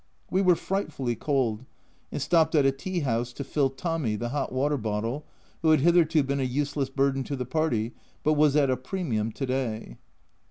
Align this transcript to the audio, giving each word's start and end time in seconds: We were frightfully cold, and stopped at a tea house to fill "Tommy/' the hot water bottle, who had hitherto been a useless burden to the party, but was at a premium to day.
We 0.31 0.41
were 0.41 0.55
frightfully 0.55 1.13
cold, 1.15 1.63
and 2.11 2.19
stopped 2.19 2.55
at 2.55 2.65
a 2.65 2.71
tea 2.71 3.01
house 3.01 3.31
to 3.33 3.43
fill 3.43 3.69
"Tommy/' 3.69 4.17
the 4.17 4.29
hot 4.29 4.51
water 4.51 4.75
bottle, 4.79 5.25
who 5.61 5.69
had 5.69 5.81
hitherto 5.81 6.23
been 6.23 6.39
a 6.39 6.43
useless 6.43 6.89
burden 6.89 7.23
to 7.25 7.35
the 7.35 7.45
party, 7.45 7.93
but 8.23 8.33
was 8.33 8.55
at 8.55 8.71
a 8.71 8.77
premium 8.77 9.31
to 9.33 9.45
day. 9.45 9.97